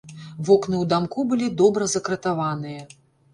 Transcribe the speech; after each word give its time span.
Вокны 0.47 0.75
ў 0.77 0.87
дамку 0.93 1.25
былі 1.33 1.51
добра 1.61 1.89
закратаваныя. 1.93 2.81